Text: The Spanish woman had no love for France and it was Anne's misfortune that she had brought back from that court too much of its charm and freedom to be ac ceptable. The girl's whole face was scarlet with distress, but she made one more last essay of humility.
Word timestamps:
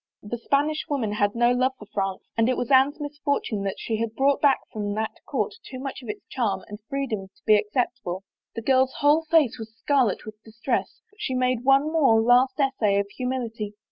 The 0.23 0.39
Spanish 0.39 0.83
woman 0.89 1.11
had 1.11 1.35
no 1.35 1.51
love 1.51 1.73
for 1.77 1.85
France 1.93 2.23
and 2.35 2.49
it 2.49 2.57
was 2.57 2.71
Anne's 2.71 2.99
misfortune 2.99 3.61
that 3.65 3.77
she 3.77 3.97
had 3.97 4.15
brought 4.15 4.41
back 4.41 4.61
from 4.73 4.95
that 4.95 5.11
court 5.27 5.53
too 5.63 5.77
much 5.77 6.01
of 6.01 6.09
its 6.09 6.25
charm 6.27 6.63
and 6.67 6.79
freedom 6.89 7.27
to 7.27 7.43
be 7.45 7.53
ac 7.53 7.69
ceptable. 7.75 8.21
The 8.55 8.63
girl's 8.63 8.93
whole 9.01 9.21
face 9.25 9.59
was 9.59 9.75
scarlet 9.77 10.25
with 10.25 10.41
distress, 10.43 11.01
but 11.11 11.21
she 11.21 11.35
made 11.35 11.63
one 11.65 11.91
more 11.91 12.19
last 12.19 12.59
essay 12.59 12.97
of 12.97 13.09
humility. 13.11 13.75